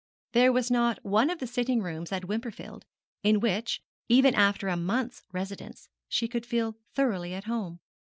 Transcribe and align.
There 0.31 0.51
was 0.51 0.71
not 0.71 0.97
one 1.05 1.29
of 1.29 1.37
the 1.37 1.45
sitting 1.45 1.83
rooms 1.83 2.11
at 2.11 2.25
Wimperfield 2.27 2.85
in 3.21 3.39
which, 3.39 3.83
even 4.09 4.33
after 4.33 4.67
a 4.67 4.75
month's 4.75 5.21
residence, 5.31 5.89
she 6.09 6.27
could 6.27 6.43
feel 6.47 6.75
thoroughly 6.95 7.35
at 7.35 7.43
home. 7.43 7.79